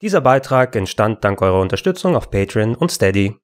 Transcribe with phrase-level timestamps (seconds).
[0.00, 3.34] Dieser Beitrag entstand dank eurer Unterstützung auf Patreon und Steady.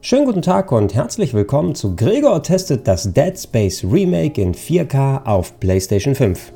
[0.00, 5.26] Schönen guten Tag und herzlich willkommen zu Gregor testet das Dead Space Remake in 4K
[5.26, 6.52] auf PlayStation 5.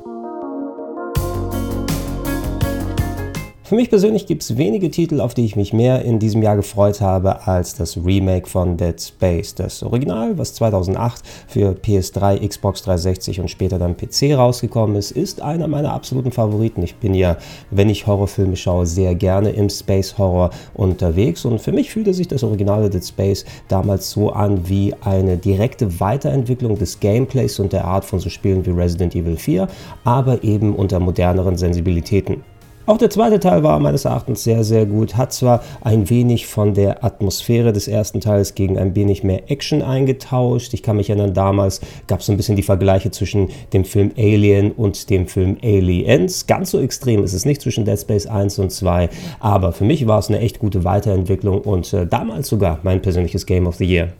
[3.68, 6.56] Für mich persönlich gibt es wenige Titel, auf die ich mich mehr in diesem Jahr
[6.56, 9.54] gefreut habe als das Remake von Dead Space.
[9.54, 15.42] Das Original, was 2008 für PS3, Xbox 360 und später dann PC rausgekommen ist, ist
[15.42, 16.82] einer meiner absoluten Favoriten.
[16.82, 17.36] Ich bin ja,
[17.70, 22.26] wenn ich Horrorfilme schaue, sehr gerne im Space Horror unterwegs und für mich fühlte sich
[22.26, 27.84] das originale Dead Space damals so an wie eine direkte Weiterentwicklung des Gameplays und der
[27.84, 29.68] Art von so Spielen wie Resident Evil 4,
[30.04, 32.42] aber eben unter moderneren Sensibilitäten.
[32.88, 35.18] Auch der zweite Teil war meines Erachtens sehr, sehr gut.
[35.18, 39.82] Hat zwar ein wenig von der Atmosphäre des ersten Teils gegen ein wenig mehr Action
[39.82, 40.72] eingetauscht.
[40.72, 44.12] Ich kann mich erinnern, damals gab es so ein bisschen die Vergleiche zwischen dem Film
[44.16, 46.46] Alien und dem Film Aliens.
[46.46, 50.06] Ganz so extrem ist es nicht zwischen Dead Space 1 und 2, aber für mich
[50.06, 53.84] war es eine echt gute Weiterentwicklung und äh, damals sogar mein persönliches Game of the
[53.84, 54.14] Year.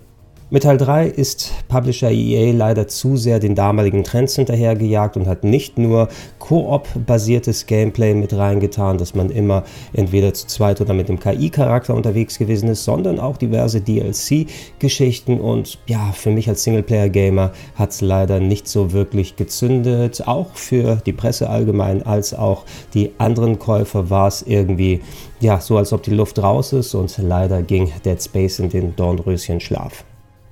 [0.50, 5.44] Mit Teil 3 ist Publisher EA leider zu sehr den damaligen Trends hinterhergejagt und hat
[5.44, 11.20] nicht nur Koop-basiertes Gameplay mit reingetan, dass man immer entweder zu zweit oder mit dem
[11.20, 17.91] KI-Charakter unterwegs gewesen ist, sondern auch diverse DLC-Geschichten und ja, für mich als Singleplayer-Gamer hat
[17.91, 20.26] es leider nicht so wirklich gezündet.
[20.26, 25.02] Auch für die Presse allgemein als auch die anderen Käufer war es irgendwie
[25.41, 28.96] ja, so als ob die Luft raus ist und leider ging Dead Space in den
[28.96, 30.06] Dornröschen Schlaf.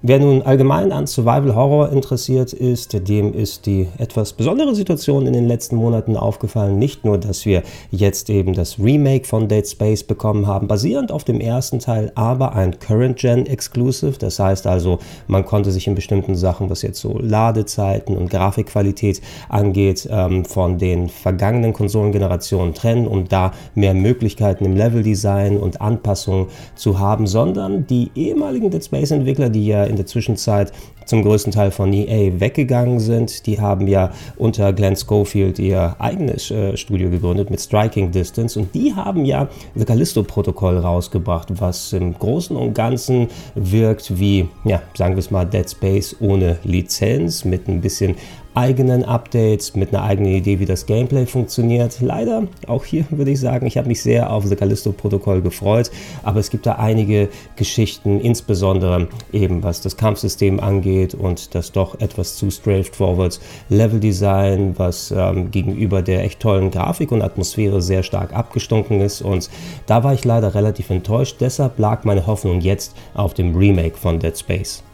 [0.09, 5.33] Wer nun allgemein an Survival Horror interessiert ist, dem ist die etwas besondere Situation in
[5.33, 6.79] den letzten Monaten aufgefallen.
[6.79, 11.25] Nicht nur, dass wir jetzt eben das Remake von Dead Space bekommen haben, basierend auf
[11.25, 14.17] dem ersten Teil, aber ein Current Gen Exclusive.
[14.17, 19.21] Das heißt also, man konnte sich in bestimmten Sachen, was jetzt so Ladezeiten und Grafikqualität
[19.49, 26.47] angeht, ähm, von den vergangenen Konsolengenerationen trennen, um da mehr Möglichkeiten im Leveldesign und Anpassungen
[26.77, 30.73] zu haben, sondern die ehemaligen Dead Space Entwickler, die ja in in der Zwischenzeit
[31.07, 33.47] zum größten Teil von EA weggegangen sind.
[33.47, 38.75] Die haben ja unter Glenn Schofield ihr eigenes äh, Studio gegründet mit Striking Distance und
[38.75, 45.15] die haben ja The Callisto-Protokoll rausgebracht, was im Großen und Ganzen wirkt wie, ja, sagen
[45.15, 48.17] wir es mal, Dead Space ohne Lizenz mit ein bisschen
[48.57, 52.01] eigenen Updates, mit einer eigenen Idee, wie das Gameplay funktioniert.
[52.01, 55.91] Leider, auch hier würde ich sagen, ich habe mich sehr auf The Callisto-Protokoll gefreut,
[56.23, 62.01] aber es gibt da einige Geschichten, insbesondere eben was das Kampfsystem angeht und das doch
[62.01, 68.35] etwas zu straightforward Level-Design, was ähm, gegenüber der echt tollen Grafik und Atmosphäre sehr stark
[68.35, 69.51] abgestunken ist und
[69.87, 71.37] da war ich leider relativ enttäuscht.
[71.41, 74.86] Deshalb lag meine Hoffnung jetzt auf dem Remake von Dead Space.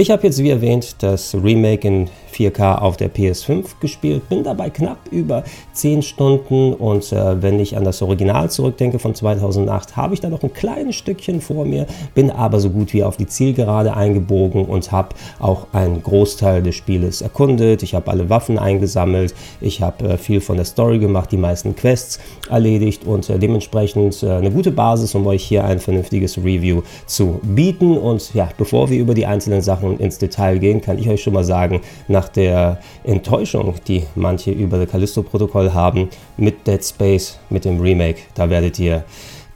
[0.00, 4.70] Ich habe jetzt wie erwähnt das Remake in 4K auf der PS5 gespielt, bin dabei
[4.70, 5.42] knapp über
[5.72, 10.28] 10 Stunden und äh, wenn ich an das Original zurückdenke von 2008, habe ich da
[10.28, 14.66] noch ein kleines Stückchen vor mir, bin aber so gut wie auf die Zielgerade eingebogen
[14.66, 17.82] und habe auch einen Großteil des Spieles erkundet.
[17.82, 21.74] Ich habe alle Waffen eingesammelt, ich habe äh, viel von der Story gemacht, die meisten
[21.74, 26.82] Quests erledigt und äh, dementsprechend äh, eine gute Basis, um euch hier ein vernünftiges Review
[27.06, 27.98] zu bieten.
[27.98, 31.32] Und ja, bevor wir über die einzelnen Sachen ins Detail gehen, kann ich euch schon
[31.32, 37.38] mal sagen, nach nach der Enttäuschung, die manche über das Callisto-Protokoll haben, mit Dead Space,
[37.48, 39.04] mit dem Remake, da werdet ihr,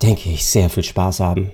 [0.00, 1.50] denke ich, sehr viel Spaß haben.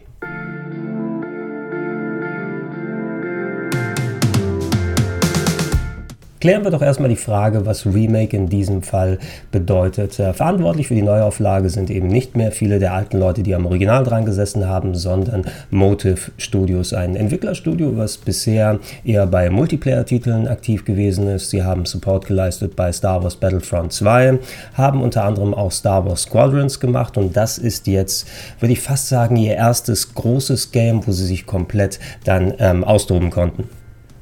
[6.40, 9.18] Klären wir doch erstmal die Frage, was Remake in diesem Fall
[9.50, 10.20] bedeutet.
[10.20, 13.66] Äh, verantwortlich für die Neuauflage sind eben nicht mehr viele der alten Leute, die am
[13.66, 20.84] Original dran gesessen haben, sondern Motive Studios, ein Entwicklerstudio, was bisher eher bei Multiplayer-Titeln aktiv
[20.84, 21.50] gewesen ist.
[21.50, 24.38] Sie haben Support geleistet bei Star Wars Battlefront 2,
[24.74, 28.28] haben unter anderem auch Star Wars Squadrons gemacht und das ist jetzt,
[28.60, 33.30] würde ich fast sagen, ihr erstes großes Game, wo sie sich komplett dann ähm, austoben
[33.30, 33.64] konnten.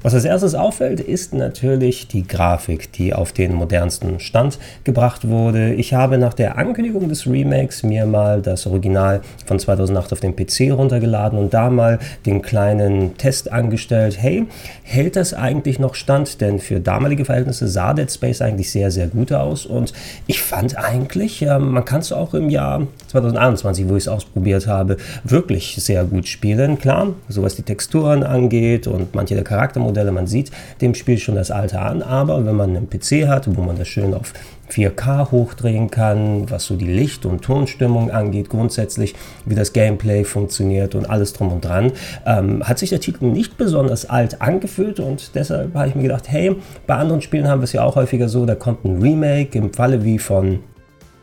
[0.03, 5.73] Was als erstes auffällt, ist natürlich die Grafik, die auf den modernsten Stand gebracht wurde.
[5.73, 10.35] Ich habe nach der Ankündigung des Remakes mir mal das Original von 2008 auf dem
[10.35, 11.97] PC runtergeladen und da mal
[12.27, 14.17] den kleinen Test angestellt.
[14.21, 14.45] Hey,
[14.83, 16.41] hält das eigentlich noch stand?
[16.41, 19.93] Denn für damalige Verhältnisse sah Dead Space eigentlich sehr, sehr gut aus und
[20.27, 24.97] ich fand eigentlich, man kann es auch im Jahr 2021, wo ich es ausprobiert habe,
[25.23, 26.77] wirklich sehr gut spielen.
[26.77, 30.11] Klar, so was die Texturen angeht und manche der Charakter Charaktermodelle.
[30.11, 30.51] Man sieht
[30.81, 33.87] dem Spiel schon das Alter an, aber wenn man einen PC hat, wo man das
[33.87, 34.33] schön auf
[34.71, 40.93] 4K hochdrehen kann, was so die Licht- und Tonstimmung angeht, grundsätzlich, wie das Gameplay funktioniert
[40.93, 41.93] und alles drum und dran,
[42.25, 46.25] ähm, hat sich der Titel nicht besonders alt angefühlt und deshalb habe ich mir gedacht,
[46.27, 46.55] hey,
[46.85, 49.73] bei anderen Spielen haben wir es ja auch häufiger so, da kommt ein Remake im
[49.73, 50.59] Falle wie von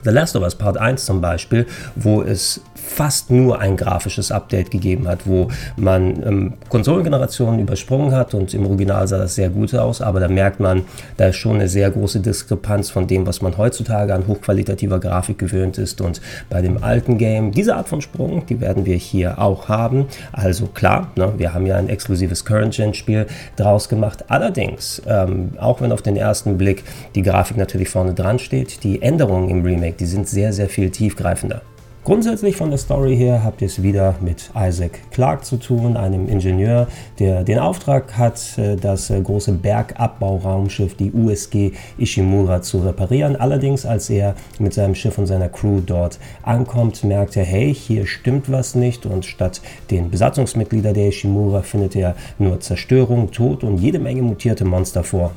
[0.04, 1.66] The Last of Us Part 1 zum Beispiel,
[1.96, 8.34] wo es fast nur ein grafisches Update gegeben hat, wo man ähm, Konsolengenerationen übersprungen hat
[8.34, 10.82] und im Original sah das sehr gut aus, aber da merkt man,
[11.16, 15.38] da ist schon eine sehr große Diskrepanz von dem, was man heutzutage an hochqualitativer Grafik
[15.38, 16.00] gewöhnt ist.
[16.00, 16.20] Und
[16.50, 20.66] bei dem alten Game, diese Art von Sprung, die werden wir hier auch haben, also
[20.66, 23.26] klar, ne, wir haben ja ein exklusives Current-Gen-Spiel
[23.56, 26.84] draus gemacht, allerdings, ähm, auch wenn auf den ersten Blick
[27.14, 30.90] die Grafik natürlich vorne dran steht, die Änderungen im Remake, die sind sehr, sehr viel
[30.90, 31.62] tiefgreifender.
[32.04, 36.28] Grundsätzlich von der Story her habt ihr es wieder mit Isaac Clarke zu tun, einem
[36.28, 36.86] Ingenieur,
[37.18, 43.36] der den Auftrag hat, äh, das äh, große Bergabbau-Raumschiff, die USG Ishimura, zu reparieren.
[43.36, 48.04] Allerdings, als er mit seinem Schiff und seiner Crew dort ankommt, merkt er, hey, hier
[48.04, 53.78] stimmt was nicht und statt den Besatzungsmitglieder der Ishimura findet er nur Zerstörung, Tod und
[53.78, 55.32] jede Menge mutierte Monster vor.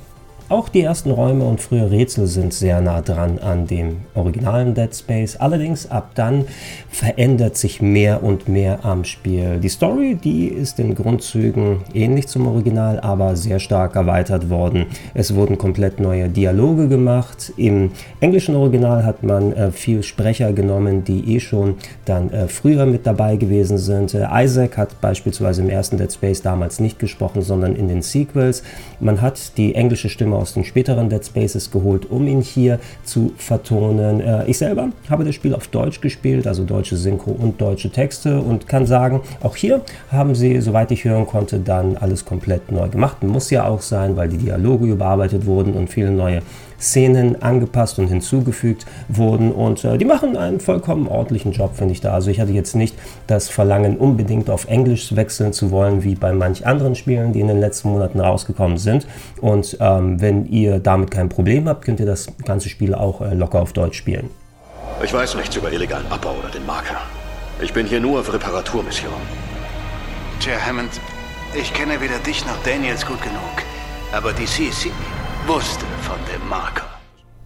[0.49, 4.95] Auch die ersten Räume und frühe Rätsel sind sehr nah dran an dem originalen Dead
[4.95, 5.35] Space.
[5.35, 6.45] Allerdings ab dann
[6.89, 9.59] verändert sich mehr und mehr am Spiel.
[9.61, 14.85] Die Story, die ist in Grundzügen ähnlich zum Original, aber sehr stark erweitert worden.
[15.13, 17.51] Es wurden komplett neue Dialoge gemacht.
[17.57, 17.91] Im
[18.21, 23.05] englischen Original hat man äh, viel Sprecher genommen, die eh schon dann äh, früher mit
[23.05, 24.13] dabei gewesen sind.
[24.13, 28.63] Äh, Isaac hat beispielsweise im ersten Dead Space damals nicht gesprochen, sondern in den Sequels.
[29.01, 33.33] Man hat die englische Stimme aus den späteren Dead Spaces geholt, um ihn hier zu
[33.37, 34.21] vertonen.
[34.21, 38.39] Äh, ich selber habe das Spiel auf Deutsch gespielt, also deutsche Synchro und deutsche Texte
[38.39, 39.81] und kann sagen, auch hier
[40.11, 43.23] haben sie, soweit ich hören konnte, dann alles komplett neu gemacht.
[43.23, 46.41] Muss ja auch sein, weil die Dialoge überarbeitet wurden und viele neue
[46.79, 52.01] Szenen angepasst und hinzugefügt wurden und äh, die machen einen vollkommen ordentlichen Job, finde ich
[52.01, 52.13] da.
[52.13, 52.95] Also ich hatte jetzt nicht
[53.27, 57.47] das Verlangen, unbedingt auf Englisch wechseln zu wollen, wie bei manch anderen Spielen, die in
[57.47, 59.07] den letzten Monaten rausgekommen sind.
[59.41, 63.33] Und ähm, wenn ihr damit kein Problem habt, könnt ihr das ganze Spiel auch äh,
[63.33, 64.29] locker auf Deutsch spielen.
[65.03, 66.97] Ich weiß nichts über illegalen Abbau oder den Marker.
[67.61, 69.13] Ich bin hier nur auf Reparaturmission.
[70.39, 70.91] Tja, Hammond,
[71.59, 73.41] ich kenne weder dich noch Daniels gut genug.
[74.11, 74.91] Aber die CC
[75.47, 76.96] wusste von dem Marker.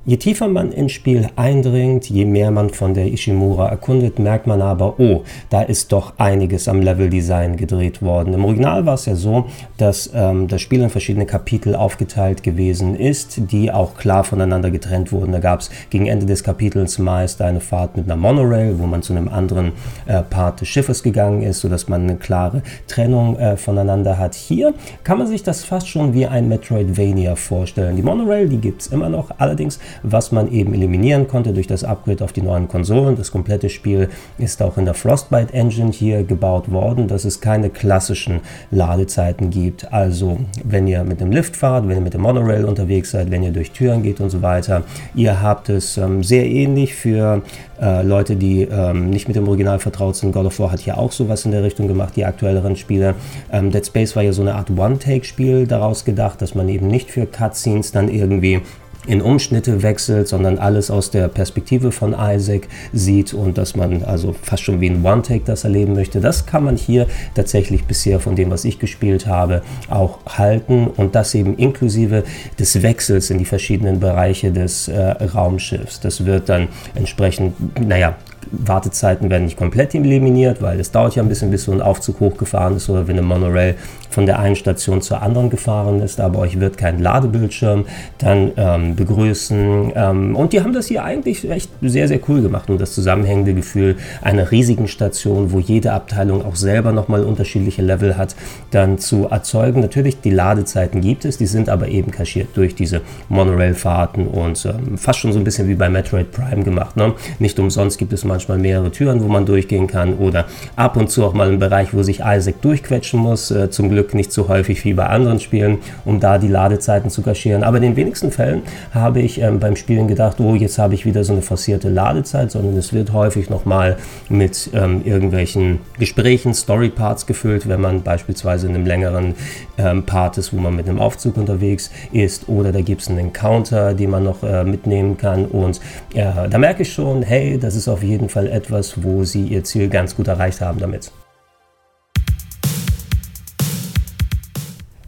[0.04, 4.60] Je tiefer man ins Spiel eindringt, je mehr man von der Ishimura erkundet, merkt man
[4.60, 5.22] aber, oh,
[5.52, 8.34] da ist doch einiges am Leveldesign gedreht worden.
[8.34, 9.46] Im Original war es ja so,
[9.78, 15.12] dass ähm, das Spiel in verschiedene Kapitel aufgeteilt gewesen ist, die auch klar voneinander getrennt
[15.12, 15.34] wurden.
[15.34, 19.04] Da gab es gegen Ende des Kapitels meist eine Fahrt mit einer Monorail, wo man
[19.04, 19.74] zu einem anderen
[20.08, 24.34] äh, Part des Schiffes gegangen ist, sodass man eine klare Trennung äh, voneinander hat.
[24.34, 27.98] Hier kann man sich das fast schon wie ein Metroidvania vorstellen.
[27.98, 31.84] Die Monorail, die gibt es immer noch, allerdings was man eben eliminieren konnte durch das
[31.84, 33.16] Upgrade auf die neuen Konsolen.
[33.16, 37.70] Das komplette Spiel ist auch in der Frostbite Engine hier gebaut worden, dass es keine
[37.70, 38.42] klassischen
[38.72, 39.92] Ladezeiten gibt.
[39.92, 43.44] Also wenn ihr mit dem Lift fahrt, wenn ihr mit dem Monorail unterwegs seid, wenn
[43.44, 44.84] ihr durch Türen geht und so weiter,
[45.16, 47.42] ihr habt es ähm, sehr ähnlich für
[47.82, 50.32] äh, Leute, die ähm, nicht mit dem Original vertraut sind.
[50.32, 53.16] God of War hat hier auch sowas in der Richtung gemacht, die aktuelleren Spiele.
[53.52, 57.10] Ähm, Dead Space war ja so eine Art One-Take-Spiel daraus gedacht, dass man eben nicht
[57.10, 58.62] für Cutscenes dann irgendwie
[59.08, 64.36] in Umschnitte wechselt, sondern alles aus der Perspektive von Isaac sieht und dass man also
[64.42, 66.22] fast schon wie ein One-Take das erleben möchte.
[66.22, 71.16] Das kann man hier tatsächlich bisher von dem, was ich gespielt habe, auch halten und
[71.16, 72.24] das eben inklusive
[72.60, 76.00] des Wechsels in die verschiedenen Bereiche des äh, Raumschiffs.
[76.00, 78.16] Das wird dann entsprechend, naja,
[78.52, 82.20] Wartezeiten werden nicht komplett eliminiert, weil es dauert ja ein bisschen, bis so ein Aufzug
[82.20, 83.76] hochgefahren ist oder wenn eine Monorail
[84.14, 87.86] von der einen Station zur anderen gefahren ist, aber euch wird kein Ladebildschirm
[88.18, 89.92] dann ähm, begrüßen.
[89.96, 93.54] Ähm, und die haben das hier eigentlich echt sehr, sehr cool gemacht und das zusammenhängende
[93.54, 98.36] Gefühl einer riesigen Station, wo jede Abteilung auch selber nochmal unterschiedliche Level hat,
[98.72, 99.82] dann zu erzeugen.
[99.82, 104.98] Natürlich, die Ladezeiten gibt es, die sind aber eben kaschiert durch diese Monorail-Fahrten und ähm,
[104.98, 106.98] fast schon so ein bisschen wie bei Metroid Prime gemacht.
[106.98, 107.14] Ne?
[107.40, 111.24] Nicht umsonst gibt es manchmal mehrere Türen, wo man durchgehen kann oder ab und zu
[111.26, 113.52] auch mal einen Bereich, wo sich Isaac durchquetschen muss.
[113.52, 117.22] Äh, zum Glück nicht so häufig wie bei anderen Spielen, um da die Ladezeiten zu
[117.22, 117.64] kaschieren.
[117.64, 121.06] Aber in den wenigsten Fällen habe ich ähm, beim Spielen gedacht, oh, jetzt habe ich
[121.06, 123.98] wieder so eine forcierte Ladezeit, sondern es wird häufig nochmal
[124.30, 129.36] mit ähm, irgendwelchen Gesprächen, Story-Parts gefüllt, wenn man beispielsweise in einem längeren
[129.78, 133.20] ähm, Part ist, wo man mit einem Aufzug unterwegs ist oder da gibt es einen
[133.20, 135.80] Encounter, den man noch äh, mitnehmen kann und
[136.14, 139.64] äh, da merke ich schon, hey, das ist auf jeden Fall etwas, wo sie ihr
[139.64, 141.12] Ziel ganz gut erreicht haben damit.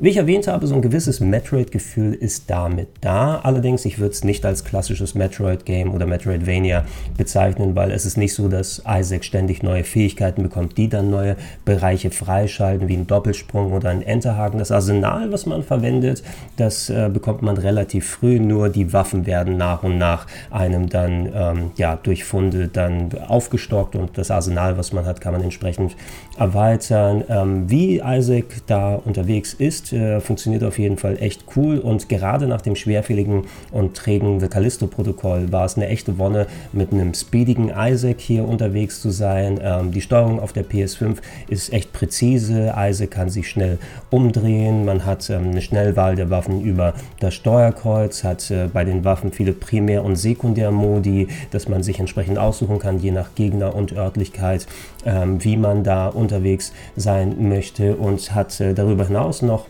[0.04, 3.40] Wie ich erwähnt habe, so ein gewisses Metroid-Gefühl ist damit da.
[3.42, 6.84] Allerdings, ich würde es nicht als klassisches Metroid-Game oder Metroidvania
[7.16, 11.38] bezeichnen, weil es ist nicht so, dass Isaac ständig neue Fähigkeiten bekommt, die dann neue
[11.64, 14.60] Bereiche freischalten, wie ein Doppelsprung oder ein Enterhaken.
[14.60, 16.22] Das Arsenal, was man verwendet,
[16.58, 21.30] das äh, bekommt man relativ früh, nur die Waffen werden nach und nach einem dann
[21.34, 25.96] ähm, ja, durch Funde dann aufgestockt und das Arsenal, was man hat, kann man entsprechend
[26.38, 27.24] erweitern.
[27.30, 32.48] Ähm, wie Isaac da unterwegs ist, äh, funktioniert auf jeden Fall echt cool und gerade
[32.48, 37.72] nach dem schwerfälligen und trägen The Callisto-Protokoll war es eine echte Wonne, mit einem speedigen
[37.76, 39.60] Isaac hier unterwegs zu sein.
[39.62, 42.74] Ähm, die Steuerung auf der PS5 ist echt präzise.
[42.78, 43.78] Isaac kann sich schnell
[44.10, 44.86] umdrehen.
[44.86, 49.32] Man hat ähm, eine Schnellwahl der Waffen über das Steuerkreuz, hat äh, bei den Waffen
[49.32, 54.68] viele Primär- und Sekundärmodi, dass man sich entsprechend aussuchen kann, je nach Gegner und Örtlichkeit,
[55.06, 59.66] ähm, wie man da unterwegs sein möchte und hat äh, darüber hinaus noch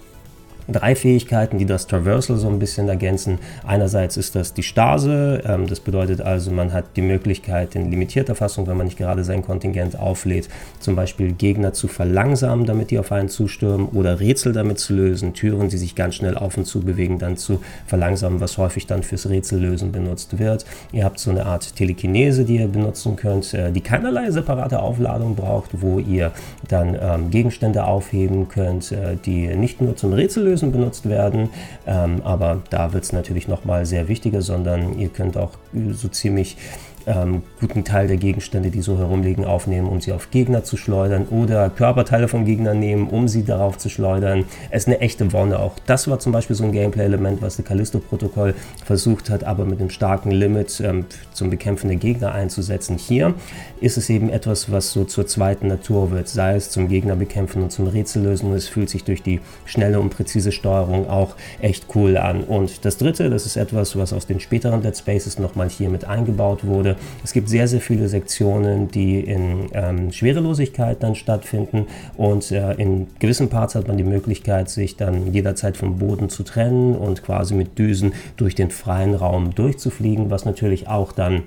[0.67, 3.39] drei Fähigkeiten, die das Traversal so ein bisschen ergänzen.
[3.65, 8.35] Einerseits ist das die Stase, ähm, das bedeutet also, man hat die Möglichkeit in limitierter
[8.35, 12.99] Fassung, wenn man nicht gerade sein Kontingent auflädt, zum Beispiel Gegner zu verlangsamen, damit die
[12.99, 16.65] auf einen zustürmen oder Rätsel damit zu lösen, Türen, die sich ganz schnell auf und
[16.65, 20.65] zu bewegen, dann zu verlangsamen, was häufig dann fürs Rätsellösen benutzt wird.
[20.91, 25.35] Ihr habt so eine Art Telekinese, die ihr benutzen könnt, äh, die keinerlei separate Aufladung
[25.35, 26.31] braucht, wo ihr
[26.67, 31.49] dann ähm, Gegenstände aufheben könnt, äh, die nicht nur zum Rätsellösen Lösen benutzt werden.
[31.87, 35.51] Ähm, aber da wird es natürlich nochmal sehr wichtiger, sondern ihr könnt auch
[35.93, 36.57] so ziemlich
[37.05, 41.27] ähm, guten Teil der Gegenstände, die so herumliegen, aufnehmen, um sie auf Gegner zu schleudern
[41.29, 44.45] oder Körperteile von Gegnern nehmen, um sie darauf zu schleudern.
[44.69, 45.59] Es ist eine echte Wonne.
[45.59, 48.55] Auch das war zum Beispiel so ein Gameplay-Element, was das Callisto-Protokoll
[48.85, 52.97] versucht hat, aber mit einem starken Limit ähm, zum Bekämpfen der Gegner einzusetzen.
[52.97, 53.33] Hier
[53.81, 57.63] ist es eben etwas, was so zur zweiten Natur wird, sei es zum Gegner bekämpfen
[57.63, 58.49] und zum Rätsellösen.
[58.49, 62.43] Und es fühlt sich durch die schnelle und präzise Steuerung auch echt cool an.
[62.43, 66.05] Und das dritte, das ist etwas, was aus den späteren Dead Spaces nochmal hier mit
[66.05, 66.92] eingebaut wurde
[67.23, 73.07] es gibt sehr, sehr viele Sektionen, die in ähm, Schwerelosigkeit dann stattfinden und äh, in
[73.19, 77.53] gewissen Parts hat man die Möglichkeit, sich dann jederzeit vom Boden zu trennen und quasi
[77.55, 81.43] mit Düsen durch den freien Raum durchzufliegen, was natürlich auch dann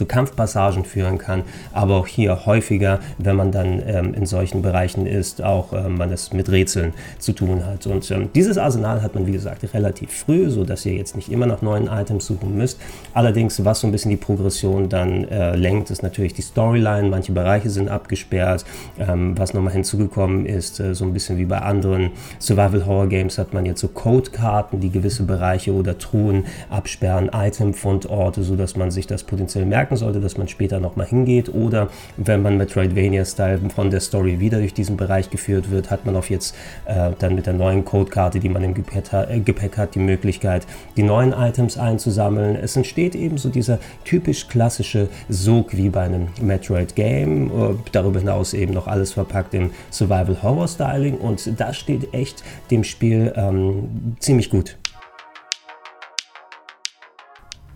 [0.00, 1.42] zu Kampfpassagen führen kann,
[1.74, 6.10] aber auch hier häufiger, wenn man dann ähm, in solchen Bereichen ist, auch ähm, man
[6.10, 7.86] es mit Rätseln zu tun hat.
[7.86, 11.44] Und ähm, dieses Arsenal hat man, wie gesagt, relativ früh, sodass ihr jetzt nicht immer
[11.44, 12.80] nach neuen Items suchen müsst.
[13.12, 17.10] Allerdings, was so ein bisschen die Progression dann äh, lenkt, ist natürlich die Storyline.
[17.10, 18.64] Manche Bereiche sind abgesperrt.
[18.98, 23.66] Ähm, was nochmal hinzugekommen ist, äh, so ein bisschen wie bei anderen Survival-Horror-Games hat man
[23.66, 29.66] jetzt so Codekarten, die gewisse Bereiche oder Truhen absperren, Item-Fundorte, sodass man sich das potenziell
[29.66, 31.52] merkt merken sollte, dass man später nochmal hingeht.
[31.52, 36.16] Oder wenn man Metroidvania-Style von der Story wieder durch diesen Bereich geführt wird, hat man
[36.16, 36.54] auf jetzt
[36.86, 40.66] äh, dann mit der neuen Codekarte, die man im Gepäck, äh, Gepäck hat, die Möglichkeit,
[40.96, 42.56] die neuen Items einzusammeln.
[42.56, 47.48] Es entsteht eben so dieser typisch klassische Sog wie bei einem Metroid-Game.
[47.48, 53.32] Äh, darüber hinaus eben noch alles verpackt im Survival-Horror-Styling und das steht echt dem Spiel
[53.36, 54.76] ähm, ziemlich gut.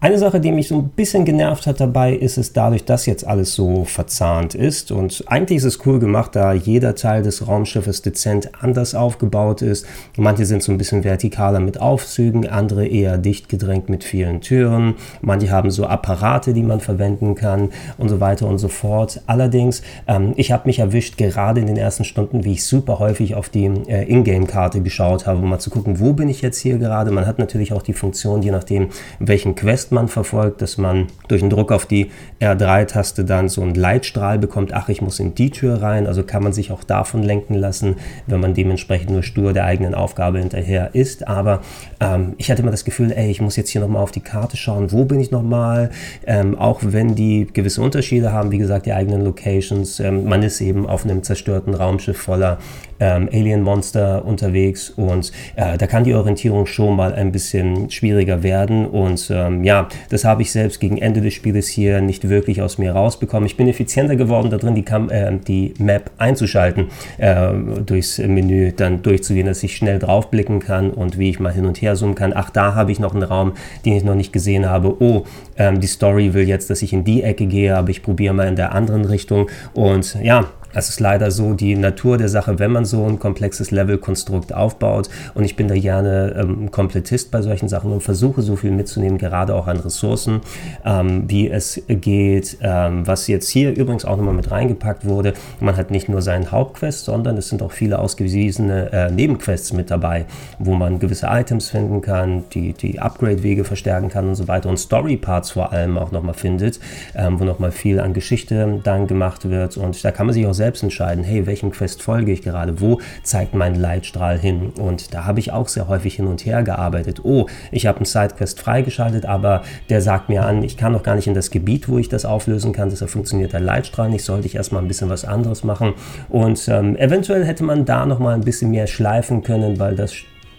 [0.05, 3.27] Eine Sache, die mich so ein bisschen genervt hat dabei, ist es dadurch, dass jetzt
[3.27, 4.93] alles so verzahnt ist.
[4.93, 9.87] Und eigentlich ist es cool gemacht, da jeder Teil des Raumschiffes dezent anders aufgebaut ist.
[10.19, 14.97] Manche sind so ein bisschen vertikaler mit Aufzügen, andere eher dicht gedrängt mit vielen Türen.
[15.23, 19.23] Manche haben so Apparate, die man verwenden kann und so weiter und so fort.
[19.27, 23.37] Allerdings, ähm, ich habe mich erwischt, gerade in den ersten Stunden, wie ich super häufig
[23.37, 26.77] auf die äh, Ingame-Karte geschaut habe, um mal zu gucken, wo bin ich jetzt hier
[26.77, 27.11] gerade.
[27.11, 31.41] Man hat natürlich auch die Funktion, je nachdem, welchen Quest man verfolgt, dass man durch
[31.41, 32.11] einen Druck auf die
[32.41, 36.07] R3-Taste dann so einen Leitstrahl bekommt, ach, ich muss in die Tür rein.
[36.07, 37.97] Also kann man sich auch davon lenken lassen,
[38.27, 41.27] wenn man dementsprechend nur stur der eigenen Aufgabe hinterher ist.
[41.27, 41.63] Aber
[42.01, 44.57] ähm, ich hatte immer das Gefühl, ey, ich muss jetzt hier nochmal auf die Karte
[44.57, 45.91] schauen, wo bin ich nochmal?
[46.27, 50.01] Ähm, auch wenn die gewisse Unterschiede haben, wie gesagt, die eigenen Locations.
[50.01, 52.59] Ähm, man ist eben auf einem zerstörten Raumschiff voller
[53.01, 58.87] ähm, Alien-Monster unterwegs und äh, da kann die Orientierung schon mal ein bisschen schwieriger werden.
[58.87, 62.79] Und ähm, ja, das habe ich selbst gegen Ende des Spieles hier nicht wirklich aus
[62.79, 63.47] mir rausbekommen.
[63.47, 67.53] Ich bin effizienter geworden darin, die, Kam äh, die Map einzuschalten, äh,
[67.85, 71.81] durchs Menü dann durchzugehen, dass ich schnell draufblicken kann und wie ich mal hin und
[71.81, 72.33] her zoomen kann.
[72.35, 73.53] Ach, da habe ich noch einen Raum,
[73.85, 75.03] den ich noch nicht gesehen habe.
[75.03, 75.25] Oh,
[75.57, 78.49] ähm, die Story will jetzt, dass ich in die Ecke gehe, aber ich probiere mal
[78.49, 79.51] in der anderen Richtung.
[79.73, 83.71] Und ja, Es ist leider so die Natur der Sache, wenn man so ein komplexes
[83.71, 85.09] Levelkonstrukt aufbaut.
[85.35, 89.17] Und ich bin da gerne ähm, Komplettist bei solchen Sachen und versuche so viel mitzunehmen,
[89.19, 90.41] gerade auch an Ressourcen,
[90.85, 92.59] ähm, wie es geht.
[92.61, 96.51] Ähm, was jetzt hier übrigens auch nochmal mit reingepackt wurde, man hat nicht nur seinen
[96.51, 100.25] Hauptquest, sondern es sind auch viele ausgewiesene äh, Nebenquests mit dabei,
[100.59, 104.79] wo man gewisse Items finden kann, die, die Upgrade-Wege verstärken kann und so weiter und
[104.79, 106.81] Story-Parts vor allem auch nochmal findet,
[107.15, 109.77] ähm, wo nochmal viel an Geschichte dann gemacht wird.
[109.77, 112.81] Und da kann man sich auch selbst selbst entscheiden, hey, welchem Quest folge ich gerade,
[112.81, 114.73] wo zeigt mein Leitstrahl hin?
[114.81, 117.21] Und da habe ich auch sehr häufig hin und her gearbeitet.
[117.23, 121.17] Oh, ich habe einen Sidequest freigeschaltet, aber der sagt mir an, ich kann noch gar
[121.17, 124.47] nicht in das Gebiet, wo ich das auflösen kann, deshalb funktioniert der Leitstrahl nicht, sollte
[124.47, 125.93] ich erstmal ein bisschen was anderes machen.
[126.31, 130.15] Und ähm, eventuell hätte man da noch mal ein bisschen mehr schleifen können, weil das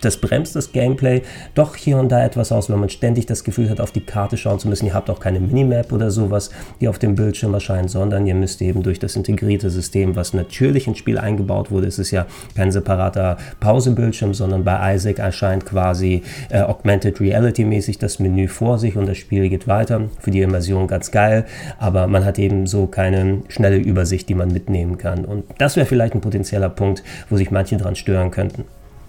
[0.05, 1.23] das bremst das Gameplay
[1.55, 4.37] doch hier und da etwas aus, wenn man ständig das Gefühl hat, auf die Karte
[4.37, 4.85] schauen zu müssen.
[4.85, 8.61] Ihr habt auch keine Minimap oder sowas, die auf dem Bildschirm erscheint, sondern ihr müsst
[8.61, 12.71] eben durch das integrierte System, was natürlich ins Spiel eingebaut wurde, es ist ja kein
[12.71, 18.97] separater Pausebildschirm, sondern bei Isaac erscheint quasi äh, Augmented Reality mäßig das Menü vor sich
[18.97, 20.01] und das Spiel geht weiter.
[20.19, 21.45] Für die Immersion ganz geil,
[21.79, 25.25] aber man hat eben so keine schnelle Übersicht, die man mitnehmen kann.
[25.25, 28.65] Und das wäre vielleicht ein potenzieller Punkt, wo sich manche dran stören könnten.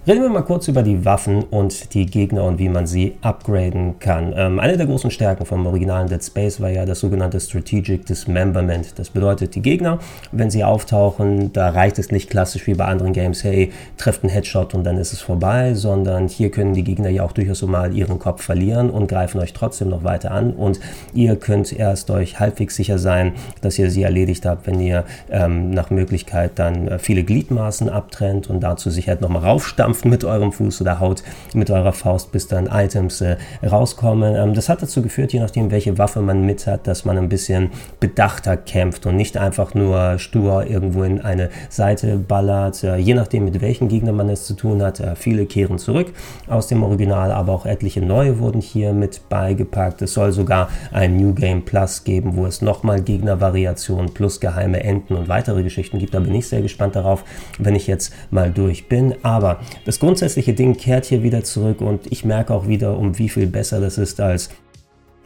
[0.09, 3.99] Reden wir mal kurz über die Waffen und die Gegner und wie man sie upgraden
[3.99, 4.33] kann.
[4.37, 9.01] Ähm, eine der großen Stärken vom originalen Dead Space war ja das sogenannte Strategic Dismemberment.
[9.01, 9.99] Das bedeutet, die Gegner,
[10.31, 14.31] wenn sie auftauchen, da reicht es nicht klassisch wie bei anderen Games, hey, trefft einen
[14.31, 17.93] Headshot und dann ist es vorbei, sondern hier können die Gegner ja auch durchaus mal
[17.93, 20.79] ihren Kopf verlieren und greifen euch trotzdem noch weiter an und
[21.15, 25.71] ihr könnt erst euch halbwegs sicher sein, dass ihr sie erledigt habt, wenn ihr ähm,
[25.71, 30.25] nach Möglichkeit dann äh, viele Gliedmaßen abtrennt und dazu sich halt nochmal raufstampft stampft mit
[30.25, 31.23] eurem Fuß oder haut
[31.55, 34.35] mit eurer Faust, bis dann Items äh, rauskommen.
[34.37, 37.29] Ähm, das hat dazu geführt, je nachdem, welche Waffe man mit hat, dass man ein
[37.29, 42.83] bisschen bedachter kämpft und nicht einfach nur stur irgendwo in eine Seite ballert.
[42.85, 45.01] Äh, je nachdem, mit welchen Gegnern man es zu tun hat.
[45.01, 46.13] Äh, viele kehren zurück
[46.49, 50.03] aus dem Original, aber auch etliche neue wurden hier mit beigepackt.
[50.03, 55.15] Es soll sogar ein New Game Plus geben, wo es nochmal Gegnervariationen plus geheime Enden
[55.15, 56.15] und weitere Geschichten gibt.
[56.15, 57.25] Da bin ich sehr gespannt darauf,
[57.59, 59.15] wenn ich jetzt mal durch bin.
[59.23, 63.29] Aber das grundsätzliche Ding kehrt hier wieder zurück und ich merke auch wieder, um wie
[63.29, 64.51] viel besser das ist als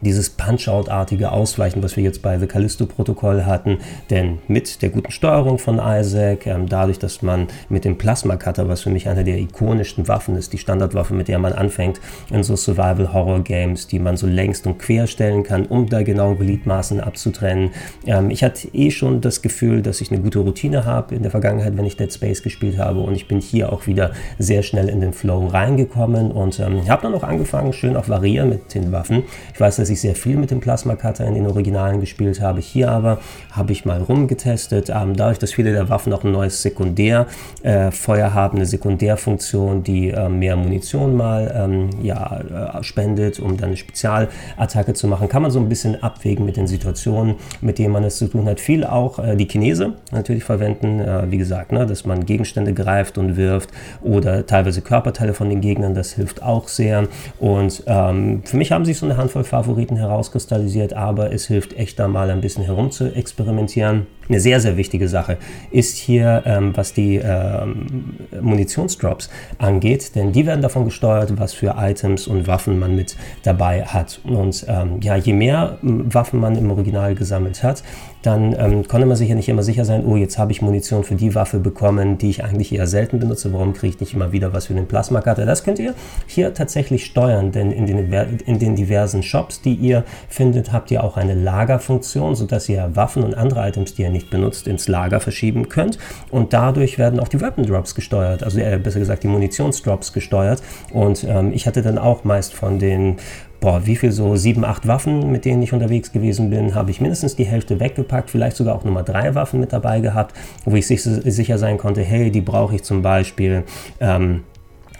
[0.01, 3.77] dieses Punch-Out-artige Ausweichen, was wir jetzt bei The Callisto-Protokoll hatten.
[4.09, 8.81] Denn mit der guten Steuerung von Isaac, ähm, dadurch, dass man mit dem Plasma-Cutter, was
[8.81, 12.55] für mich eine der ikonischsten Waffen ist, die Standardwaffe, mit der man anfängt in so
[12.55, 17.71] Survival-Horror-Games, die man so längst und quer stellen kann, um da genau Gliedmaßen abzutrennen.
[18.05, 21.31] Ähm, ich hatte eh schon das Gefühl, dass ich eine gute Routine habe in der
[21.31, 24.89] Vergangenheit, wenn ich Dead Space gespielt habe und ich bin hier auch wieder sehr schnell
[24.89, 28.91] in den Flow reingekommen und ähm, habe dann auch angefangen, schön auf Variieren mit den
[28.91, 29.23] Waffen.
[29.53, 32.59] Ich weiß, dass ich sehr viel mit dem Plasma Cutter in den Originalen gespielt habe.
[32.59, 33.19] Hier aber
[33.51, 34.89] habe ich mal rumgetestet.
[34.89, 40.09] Ähm, dadurch, dass viele der Waffen auch ein neues Sekundärfeuer äh, haben, eine Sekundärfunktion, die
[40.09, 45.41] äh, mehr Munition mal ähm, ja, äh, spendet, um dann eine Spezialattacke zu machen, kann
[45.41, 48.59] man so ein bisschen abwägen mit den Situationen, mit denen man es zu tun hat.
[48.59, 53.17] Viel auch äh, die Chinese natürlich verwenden, äh, wie gesagt, ne, dass man Gegenstände greift
[53.17, 53.69] und wirft
[54.01, 57.07] oder teilweise Körperteile von den Gegnern, das hilft auch sehr.
[57.39, 61.73] Und ähm, für mich haben sich so eine Handvoll Favoriten Favoriten herauskristallisiert, aber es hilft
[61.73, 64.05] echt da mal ein bisschen herum zu experimentieren.
[64.31, 65.37] Eine sehr, sehr wichtige Sache
[65.71, 71.75] ist hier, ähm, was die ähm, Munitionsdrops angeht, denn die werden davon gesteuert, was für
[71.77, 74.21] Items und Waffen man mit dabei hat.
[74.23, 77.83] Und ähm, ja, je mehr Waffen man im Original gesammelt hat,
[78.21, 81.03] dann ähm, konnte man sich ja nicht immer sicher sein, oh, jetzt habe ich Munition
[81.03, 84.31] für die Waffe bekommen, die ich eigentlich eher selten benutze, warum kriege ich nicht immer
[84.31, 85.45] wieder was für den Plasma-Cutter?
[85.45, 85.95] Das könnt ihr
[86.27, 88.13] hier tatsächlich steuern, denn in den,
[88.45, 93.23] in den diversen Shops, die ihr findet, habt ihr auch eine Lagerfunktion, sodass ihr Waffen
[93.23, 95.97] und andere Items, die ihr nicht benutzt, ins Lager verschieben könnt.
[96.29, 100.61] Und dadurch werden auch die Weapon Drops gesteuert, also äh, besser gesagt die Munitionsdrops gesteuert.
[100.91, 103.17] Und ähm, ich hatte dann auch meist von den
[103.61, 106.99] boah, wie viel so sieben, acht Waffen, mit denen ich unterwegs gewesen bin, habe ich
[106.99, 110.87] mindestens die Hälfte weggepackt, vielleicht sogar auch Nummer drei Waffen mit dabei gehabt, wo ich
[110.87, 113.63] sicher sein konnte, hey, die brauche ich zum Beispiel
[113.99, 114.41] ähm,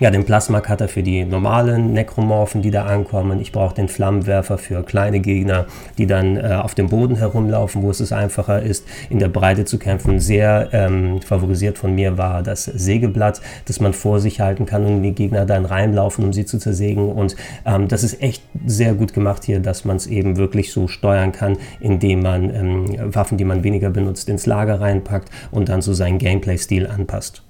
[0.01, 3.39] ja, den Plasma-Cutter für die normalen Nekromorphen, die da ankommen.
[3.39, 5.67] Ich brauche den Flammenwerfer für kleine Gegner,
[5.99, 9.77] die dann äh, auf dem Boden herumlaufen, wo es einfacher ist, in der Breite zu
[9.77, 10.19] kämpfen.
[10.19, 15.03] Sehr ähm, favorisiert von mir war das Sägeblatt, das man vor sich halten kann und
[15.03, 17.11] die Gegner dann reinlaufen, um sie zu zersägen.
[17.11, 17.35] Und
[17.67, 21.31] ähm, das ist echt sehr gut gemacht hier, dass man es eben wirklich so steuern
[21.31, 25.93] kann, indem man ähm, Waffen, die man weniger benutzt, ins Lager reinpackt und dann so
[25.93, 27.43] seinen Gameplay-Stil anpasst.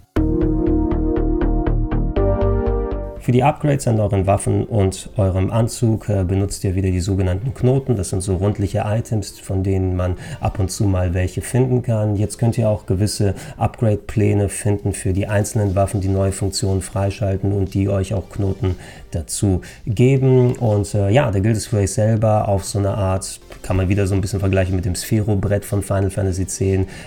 [3.31, 7.53] Für die Upgrades an euren Waffen und eurem Anzug äh, benutzt ihr wieder die sogenannten
[7.53, 7.95] Knoten.
[7.95, 12.17] Das sind so rundliche Items, von denen man ab und zu mal welche finden kann.
[12.17, 17.53] Jetzt könnt ihr auch gewisse Upgrade-Pläne finden für die einzelnen Waffen, die neue Funktionen freischalten
[17.53, 18.75] und die euch auch Knoten
[19.11, 20.51] dazu geben.
[20.57, 23.87] Und äh, ja, da gilt es für euch selber auf so eine Art, kann man
[23.87, 26.59] wieder so ein bisschen vergleichen mit dem Sphero-Brett von Final Fantasy X.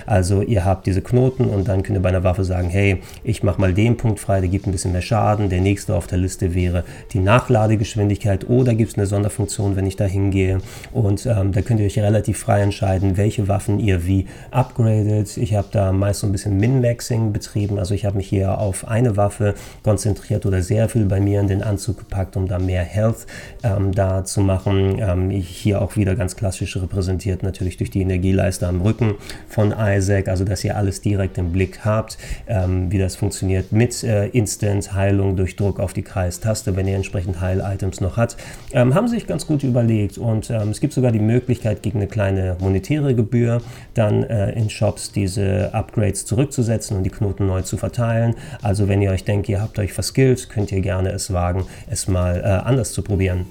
[0.06, 3.42] Also ihr habt diese Knoten und dann könnt ihr bei einer Waffe sagen, hey, ich
[3.42, 5.50] mache mal den Punkt frei, der gibt ein bisschen mehr Schaden.
[5.50, 9.96] Der nächste auf der Liste wäre die Nachladegeschwindigkeit oder gibt es eine Sonderfunktion, wenn ich
[9.96, 10.58] da hingehe.
[10.92, 15.36] Und ähm, da könnt ihr euch relativ frei entscheiden, welche Waffen ihr wie upgradet.
[15.36, 17.78] Ich habe da meist so ein bisschen Min-Maxing betrieben.
[17.78, 21.48] Also ich habe mich hier auf eine Waffe konzentriert oder sehr viel bei mir in
[21.48, 23.26] den Anzug gepackt, um da mehr Health
[23.62, 24.98] ähm, da zu machen.
[24.98, 29.14] Ähm, hier auch wieder ganz klassisch repräsentiert natürlich durch die Energieleiste am Rücken
[29.48, 34.02] von Isaac, also dass ihr alles direkt im Blick habt, ähm, wie das funktioniert mit
[34.04, 38.36] äh, Instant Heilung durch Druck auf die Kreistaste, wenn ihr entsprechend Heil-Items noch hat.
[38.72, 42.08] Ähm, haben sich ganz gut überlegt und ähm, es gibt sogar die Möglichkeit, gegen eine
[42.08, 43.60] kleine monetäre Gebühr
[43.94, 48.34] dann äh, in Shops diese Upgrades zurückzusetzen und die Knoten neu zu verteilen.
[48.62, 52.08] Also wenn ihr euch denkt, ihr habt euch verskillt, könnt ihr gerne es wagen, es
[52.08, 53.46] mal äh, anders zu probieren.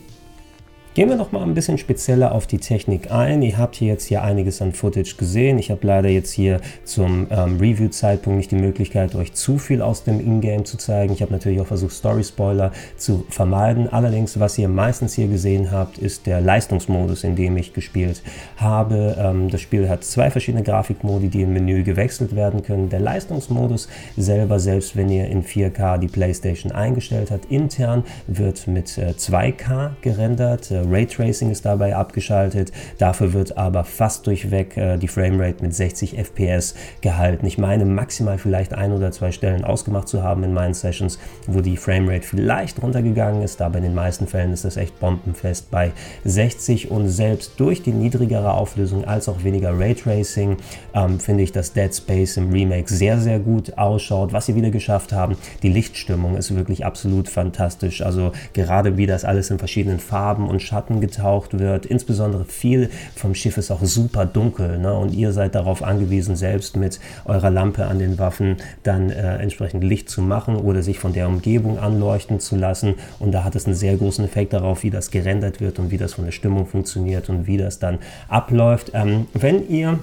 [0.96, 3.42] Gehen wir noch mal ein bisschen spezieller auf die Technik ein.
[3.42, 5.58] Ihr habt hier jetzt hier einiges an Footage gesehen.
[5.58, 10.04] Ich habe leider jetzt hier zum ähm, Review-Zeitpunkt nicht die Möglichkeit, euch zu viel aus
[10.04, 11.12] dem Ingame zu zeigen.
[11.12, 13.92] Ich habe natürlich auch versucht, Story-Spoiler zu vermeiden.
[13.92, 18.22] Allerdings, was ihr meistens hier gesehen habt, ist der Leistungsmodus, in dem ich gespielt
[18.58, 19.16] habe.
[19.18, 22.90] Ähm, das Spiel hat zwei verschiedene Grafikmodi, die im Menü gewechselt werden können.
[22.90, 28.96] Der Leistungsmodus selber, selbst wenn ihr in 4K die PlayStation eingestellt habt, intern wird mit
[29.00, 30.70] äh, 2K gerendert.
[30.70, 32.72] Äh, Raytracing ist dabei abgeschaltet.
[32.98, 37.46] Dafür wird aber fast durchweg äh, die Framerate mit 60 FPS gehalten.
[37.46, 41.62] Ich meine maximal vielleicht ein oder zwei Stellen ausgemacht zu haben in meinen Sessions, wo
[41.62, 45.92] die Framerate vielleicht runtergegangen ist, aber in den meisten Fällen ist das echt bombenfest bei
[46.26, 50.58] 60 und selbst durch die niedrigere Auflösung als auch weniger Raytracing
[50.94, 54.34] ähm, finde ich, dass Dead Space im Remake sehr, sehr gut ausschaut.
[54.34, 58.02] Was sie wieder geschafft haben, die Lichtstimmung ist wirklich absolut fantastisch.
[58.02, 61.86] Also gerade wie das alles in verschiedenen Farben und Schatten getaucht wird.
[61.86, 64.94] Insbesondere viel vom Schiff ist auch super dunkel ne?
[64.94, 69.84] und ihr seid darauf angewiesen, selbst mit eurer Lampe an den Waffen dann äh, entsprechend
[69.84, 72.96] Licht zu machen oder sich von der Umgebung anleuchten zu lassen.
[73.20, 75.98] Und da hat es einen sehr großen Effekt darauf, wie das gerendert wird und wie
[75.98, 78.92] das von der Stimmung funktioniert und wie das dann abläuft.
[78.94, 80.00] Ähm, wenn ihr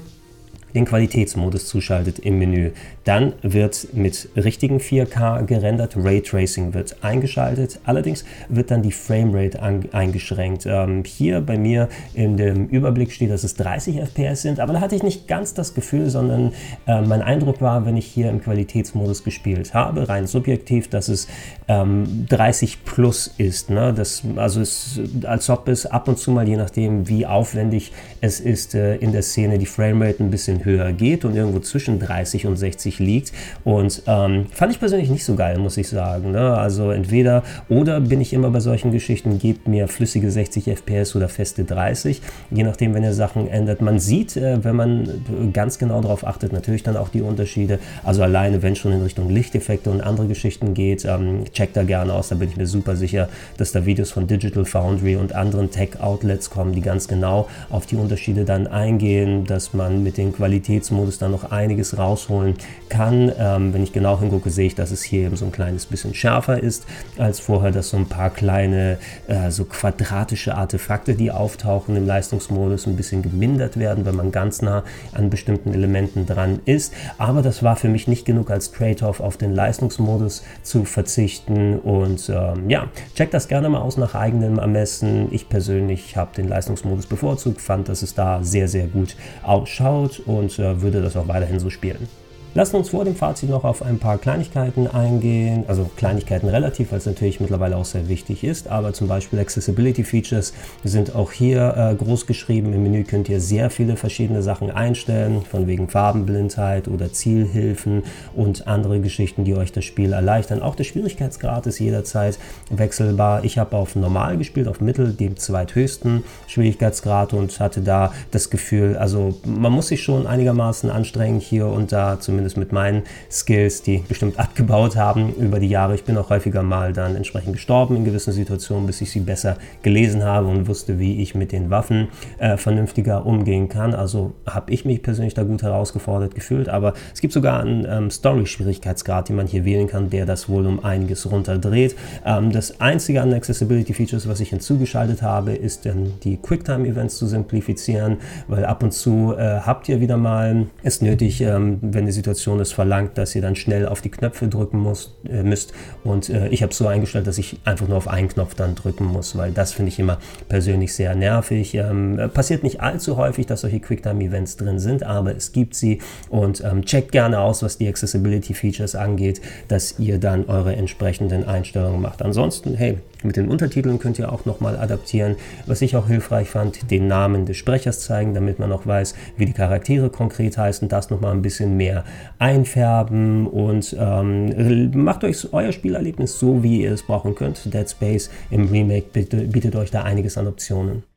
[0.74, 2.70] den Qualitätsmodus zuschaltet im Menü.
[3.04, 9.60] Dann wird mit richtigen 4K gerendert, Raytracing wird eingeschaltet, allerdings wird dann die Framerate
[9.92, 10.66] eingeschränkt.
[10.66, 14.80] Ähm, hier bei mir in dem Überblick steht, dass es 30 FPS sind, aber da
[14.80, 16.52] hatte ich nicht ganz das Gefühl, sondern
[16.86, 21.28] äh, mein Eindruck war, wenn ich hier im Qualitätsmodus gespielt habe, rein subjektiv, dass es
[21.68, 23.70] ähm, 30 plus ist.
[23.70, 23.92] Ne?
[23.94, 28.40] Das, also es, als ob es ab und zu mal, je nachdem wie aufwendig es
[28.40, 32.46] ist, äh, in der Szene die Framerate ein bisschen höher geht und irgendwo zwischen 30
[32.46, 33.32] und 60 liegt.
[33.64, 36.32] Und ähm, fand ich persönlich nicht so geil, muss ich sagen.
[36.32, 36.56] Ne?
[36.56, 41.28] Also entweder oder bin ich immer bei solchen Geschichten, gebt mir flüssige 60 FPS oder
[41.28, 42.20] feste 30,
[42.50, 43.80] je nachdem, wenn ihr Sachen ändert.
[43.80, 47.78] Man sieht, äh, wenn man ganz genau darauf achtet, natürlich dann auch die Unterschiede.
[48.04, 52.12] Also alleine, wenn schon in Richtung Lichteffekte und andere Geschichten geht, ähm, checkt da gerne
[52.12, 52.28] aus.
[52.28, 56.50] Da bin ich mir super sicher, dass da Videos von Digital Foundry und anderen Tech-Outlets
[56.50, 61.18] kommen, die ganz genau auf die Unterschiede dann eingehen, dass man mit den Qualitäten Qualitätsmodus
[61.18, 62.56] dann noch einiges rausholen
[62.88, 63.30] kann.
[63.38, 66.12] Ähm, wenn ich genau hingucke, sehe ich, dass es hier eben so ein kleines bisschen
[66.12, 66.86] schärfer ist
[67.18, 72.86] als vorher, dass so ein paar kleine, äh, so quadratische Artefakte, die auftauchen im Leistungsmodus,
[72.86, 74.82] ein bisschen gemindert werden, wenn man ganz nah
[75.12, 76.92] an bestimmten Elementen dran ist.
[77.16, 81.78] Aber das war für mich nicht genug als Trade-off auf den Leistungsmodus zu verzichten.
[81.78, 85.28] Und ähm, ja, checkt das gerne mal aus nach eigenem Ermessen.
[85.30, 90.39] Ich persönlich habe den Leistungsmodus bevorzugt, fand, dass es da sehr, sehr gut ausschaut und
[90.40, 92.08] und äh, würde das auch weiterhin so spielen.
[92.52, 96.98] Lassen uns vor dem Fazit noch auf ein paar Kleinigkeiten eingehen, also Kleinigkeiten relativ, weil
[96.98, 101.76] es natürlich mittlerweile auch sehr wichtig ist, aber zum Beispiel Accessibility Features sind auch hier
[101.76, 102.72] äh, groß geschrieben.
[102.72, 108.02] Im Menü könnt ihr sehr viele verschiedene Sachen einstellen, von wegen Farbenblindheit oder Zielhilfen
[108.34, 110.60] und andere Geschichten, die euch das Spiel erleichtern.
[110.60, 112.36] Auch der Schwierigkeitsgrad ist jederzeit
[112.68, 113.44] wechselbar.
[113.44, 118.96] Ich habe auf Normal gespielt, auf Mittel, dem zweithöchsten Schwierigkeitsgrad und hatte da das Gefühl,
[118.96, 123.82] also man muss sich schon einigermaßen anstrengen hier und da zumindest zumindest mit meinen Skills,
[123.82, 125.94] die bestimmt abgebaut haben über die Jahre.
[125.94, 129.58] Ich bin auch häufiger mal dann entsprechend gestorben in gewissen Situationen, bis ich sie besser
[129.82, 133.94] gelesen habe und wusste, wie ich mit den Waffen äh, vernünftiger umgehen kann.
[133.94, 136.70] Also habe ich mich persönlich da gut herausgefordert gefühlt.
[136.70, 140.66] Aber es gibt sogar einen ähm, Story-Schwierigkeitsgrad, den man hier wählen kann, der das wohl
[140.66, 141.94] um einiges runterdreht.
[142.24, 147.26] Ähm, das einzige an Accessibility Features, was ich hinzugeschaltet habe, ist dann die Quicktime-Events zu
[147.26, 148.16] simplifizieren,
[148.48, 152.29] weil ab und zu äh, habt ihr wieder mal es nötig, ähm, wenn die Situation
[152.30, 155.72] es verlangt, dass ihr dann schnell auf die Knöpfe drücken muss, äh, müsst.
[156.04, 158.74] Und äh, ich habe es so eingestellt, dass ich einfach nur auf einen Knopf dann
[158.74, 161.74] drücken muss, weil das finde ich immer persönlich sehr nervig.
[161.74, 166.62] Ähm, passiert nicht allzu häufig, dass solche Quicktime-Events drin sind, aber es gibt sie und
[166.64, 172.00] ähm, checkt gerne aus, was die Accessibility Features angeht, dass ihr dann eure entsprechenden Einstellungen
[172.00, 172.22] macht.
[172.22, 175.36] Ansonsten, hey, mit den Untertiteln könnt ihr auch nochmal adaptieren.
[175.66, 179.46] Was ich auch hilfreich fand, den Namen des Sprechers zeigen, damit man auch weiß, wie
[179.46, 182.04] die Charaktere konkret heißen, das nochmal ein bisschen mehr
[182.38, 187.72] einfärben und ähm, macht euch euer Spielerlebnis so, wie ihr es brauchen könnt.
[187.72, 191.09] Dead Space im Remake bietet, bietet euch da einiges an Optionen.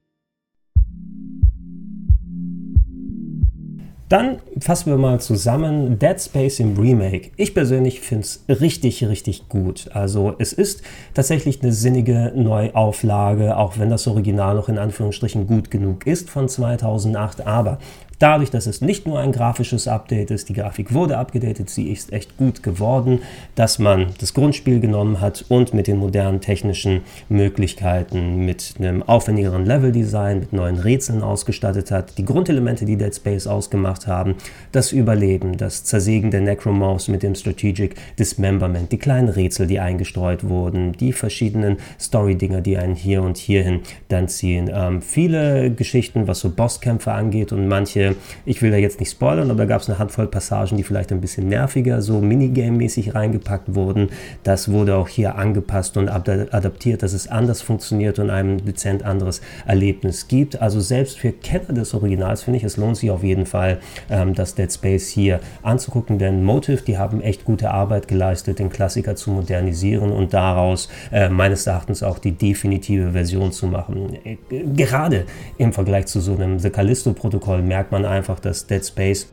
[4.13, 7.31] Dann fassen wir mal zusammen Dead Space im Remake.
[7.35, 9.89] Ich persönlich finde es richtig, richtig gut.
[9.91, 10.83] Also es ist
[11.15, 16.47] tatsächlich eine sinnige Neuauflage, auch wenn das Original noch in Anführungsstrichen gut genug ist von
[16.47, 17.47] 2008.
[17.47, 17.79] Aber
[18.19, 22.13] Dadurch, dass es nicht nur ein grafisches Update ist, die Grafik wurde abgedatet, sie ist
[22.13, 23.19] echt gut geworden,
[23.55, 29.65] dass man das Grundspiel genommen hat und mit den modernen technischen Möglichkeiten, mit einem aufwendigeren
[29.65, 34.35] Leveldesign, mit neuen Rätseln ausgestattet hat, die Grundelemente, die Dead Space ausgemacht haben,
[34.71, 40.47] das Überleben, das Zersägen der Necromorphs mit dem Strategic Dismemberment, die kleinen Rätsel, die eingestreut
[40.47, 44.69] wurden, die verschiedenen Story-Dinger, die einen hier und hierhin dann ziehen.
[44.73, 48.02] Ähm, viele Geschichten, was so Bosskämpfe angeht und manche
[48.45, 51.11] ich will da jetzt nicht spoilern, aber da gab es eine Handvoll Passagen, die vielleicht
[51.11, 54.09] ein bisschen nerviger, so Minigame-mäßig reingepackt wurden.
[54.43, 59.41] Das wurde auch hier angepasst und adaptiert, dass es anders funktioniert und einem dezent anderes
[59.65, 60.61] Erlebnis gibt.
[60.61, 64.33] Also selbst für Kenner des Originals finde ich, es lohnt sich auf jeden Fall, ähm,
[64.33, 69.15] das Dead Space hier anzugucken, denn Motive, die haben echt gute Arbeit geleistet, den Klassiker
[69.15, 74.17] zu modernisieren und daraus äh, meines Erachtens auch die definitive Version zu machen.
[74.23, 74.37] Äh,
[74.75, 75.25] gerade
[75.57, 79.27] im Vergleich zu so einem The Callisto-Protokoll merkt man einfach, dass Dead Space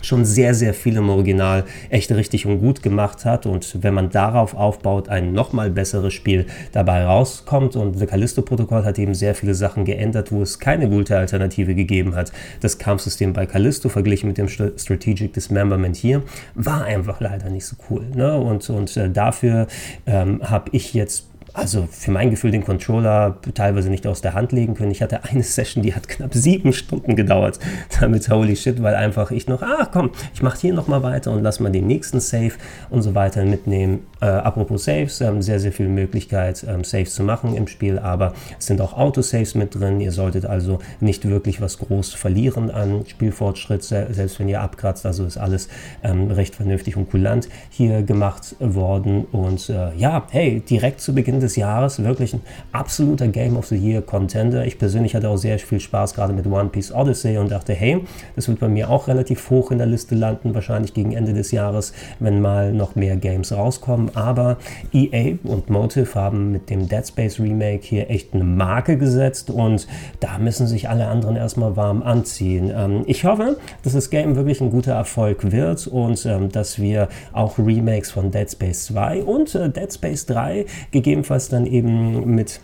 [0.00, 3.46] schon sehr, sehr viel im Original echt richtig und gut gemacht hat.
[3.46, 7.76] Und wenn man darauf aufbaut, ein nochmal besseres Spiel dabei rauskommt.
[7.76, 12.14] Und The Callisto-Protokoll hat eben sehr viele Sachen geändert, wo es keine gute Alternative gegeben
[12.14, 12.32] hat.
[12.60, 16.22] Das Kampfsystem bei Callisto verglichen mit dem Strategic Dismemberment hier
[16.54, 18.04] war einfach leider nicht so cool.
[18.14, 18.36] Ne?
[18.38, 19.66] Und, und äh, dafür
[20.06, 24.52] ähm, habe ich jetzt also für mein Gefühl den Controller teilweise nicht aus der Hand
[24.52, 24.90] legen können.
[24.90, 27.58] Ich hatte eine Session, die hat knapp sieben Stunden gedauert.
[28.00, 31.42] Damit holy shit, weil einfach ich noch, ah komm, ich mache hier nochmal weiter und
[31.42, 32.52] lass mal den nächsten Save
[32.90, 34.00] und so weiter mitnehmen.
[34.20, 38.34] Äh, apropos Saves, ähm, sehr, sehr viel Möglichkeit, ähm, Saves zu machen im Spiel, aber
[38.58, 40.00] es sind auch Autosaves mit drin.
[40.00, 45.06] Ihr solltet also nicht wirklich was groß verlieren an Spielfortschritt, selbst wenn ihr abkratzt.
[45.06, 45.68] Also ist alles
[46.02, 49.24] ähm, recht vernünftig und kulant hier gemacht worden.
[49.32, 52.02] Und äh, ja, hey, direkt zu Beginn des des Jahres.
[52.02, 54.66] Wirklich ein absoluter Game of the Year Contender.
[54.66, 58.04] Ich persönlich hatte auch sehr viel Spaß gerade mit One Piece Odyssey und dachte, hey,
[58.36, 61.50] das wird bei mir auch relativ hoch in der Liste landen, wahrscheinlich gegen Ende des
[61.50, 64.14] Jahres, wenn mal noch mehr Games rauskommen.
[64.14, 64.58] Aber
[64.92, 69.86] EA und Motive haben mit dem Dead Space Remake hier echt eine Marke gesetzt und
[70.20, 72.70] da müssen sich alle anderen erstmal warm anziehen.
[72.74, 77.08] Ähm, ich hoffe, dass das Game wirklich ein guter Erfolg wird und ähm, dass wir
[77.32, 82.34] auch Remakes von Dead Space 2 und äh, Dead Space 3 gegebenenfalls was dann eben
[82.34, 82.60] mit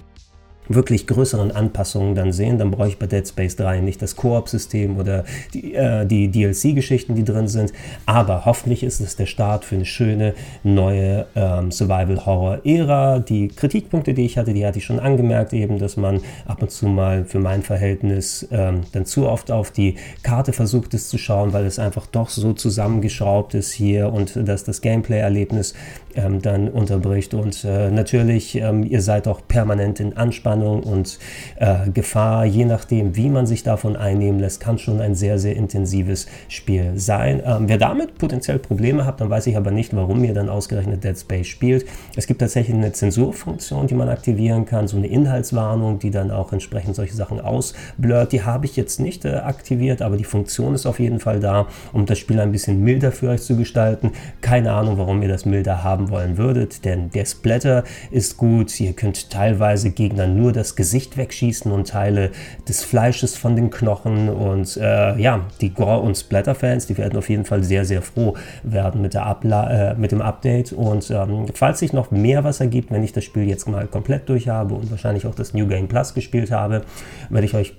[0.68, 4.98] wirklich größeren Anpassungen dann sehen, dann brauche ich bei Dead Space 3 nicht das Koop-System
[4.98, 7.72] oder die, äh, die DLC-Geschichten, die drin sind.
[8.07, 13.18] Aber hoffentlich ist es der Start für eine schöne neue ähm, Survival-Horror-Ära.
[13.20, 16.70] Die Kritikpunkte, die ich hatte, die hatte ich schon angemerkt, eben, dass man ab und
[16.70, 21.18] zu mal für mein Verhältnis ähm, dann zu oft auf die Karte versucht ist zu
[21.18, 25.74] schauen, weil es einfach doch so zusammengeschraubt ist hier und dass das Gameplay-Erlebnis
[26.16, 27.35] ähm, dann unterbricht.
[27.35, 31.18] Und äh, natürlich, ähm, ihr seid auch permanent in Anspannung und
[31.57, 35.57] äh, Gefahr, je nachdem, wie man sich davon einnehmen lässt, kann schon ein sehr, sehr
[35.57, 37.42] intensives Spiel sein.
[37.44, 41.05] Ähm, wer damit potenziell Probleme hat, dann weiß ich aber nicht, warum ihr dann ausgerechnet
[41.05, 41.87] Dead Space spielt.
[42.16, 46.53] Es gibt tatsächlich eine Zensurfunktion, die man aktivieren kann, so eine Inhaltswarnung, die dann auch
[46.53, 48.33] entsprechend solche Sachen ausblurrt.
[48.33, 51.66] Die habe ich jetzt nicht äh, aktiviert, aber die Funktion ist auf jeden Fall da,
[51.92, 54.12] um das Spiel ein bisschen milder für euch zu gestalten.
[54.40, 58.78] Keine Ahnung, warum ihr das milder haben haben wollen würdet, denn der Splatter ist gut.
[58.80, 62.30] Ihr könnt teilweise Gegner nur das Gesicht wegschießen und Teile
[62.68, 64.28] des Fleisches von den Knochen.
[64.28, 68.34] Und äh, ja, die Gore- und Splatter-Fans, die werden auf jeden Fall sehr, sehr froh
[68.62, 70.72] werden mit, der Abla äh, mit dem Update.
[70.72, 74.28] Und ähm, falls sich noch mehr was ergibt, wenn ich das Spiel jetzt mal komplett
[74.28, 76.82] durch habe und wahrscheinlich auch das New Game Plus gespielt habe,
[77.30, 77.74] werde ich euch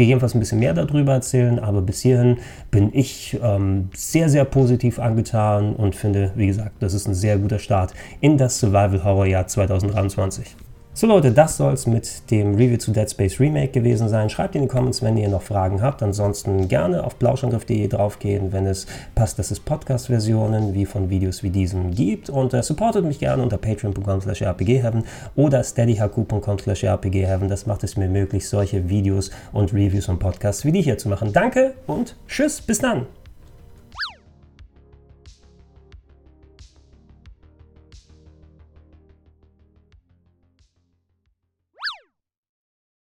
[0.00, 2.38] gegebenenfalls ein bisschen mehr darüber erzählen, aber bis hierhin
[2.70, 7.36] bin ich ähm, sehr, sehr positiv angetan und finde, wie gesagt, das ist ein sehr
[7.38, 10.56] guter Start in das Survival Horror Jahr 2023.
[10.92, 14.28] So Leute, das soll es mit dem Review zu Dead Space Remake gewesen sein.
[14.28, 16.02] Schreibt in die Comments, wenn ihr noch Fragen habt.
[16.02, 21.50] Ansonsten gerne auf blauschangriff.de draufgehen, wenn es passt, dass es Podcast-Versionen wie von Videos wie
[21.50, 22.28] diesem gibt.
[22.28, 25.04] Und äh, supportet mich gerne unter patreon.com slash rpgheaven
[25.36, 27.48] oder steadyhq.com slash rpgheaven.
[27.48, 31.08] Das macht es mir möglich, solche Videos und Reviews und Podcasts wie die hier zu
[31.08, 31.32] machen.
[31.32, 33.19] Danke und tschüss, bis dann!